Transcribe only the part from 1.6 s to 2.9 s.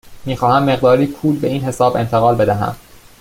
حساب انتقال بدهم.